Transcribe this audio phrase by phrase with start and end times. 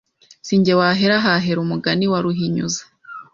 [0.45, 2.81] Si jye wahera hahera umugani wa Ruhinyuza